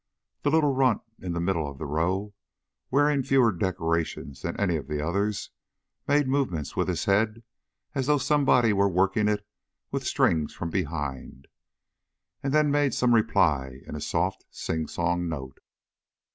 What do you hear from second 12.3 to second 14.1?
and then made some reply in a